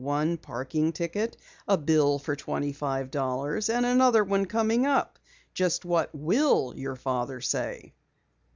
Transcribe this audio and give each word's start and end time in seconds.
One 0.03 0.37
parking 0.37 0.93
ticket, 0.93 1.37
a 1.67 1.77
bill 1.77 2.17
for 2.17 2.35
twenty 2.35 2.73
five 2.73 3.11
dollars, 3.11 3.69
and 3.69 3.85
another 3.85 4.23
one 4.23 4.47
coming 4.47 4.87
up. 4.87 5.19
Just 5.53 5.85
what 5.85 6.09
will 6.11 6.73
your 6.75 6.95
father 6.95 7.39
say?" 7.39 7.93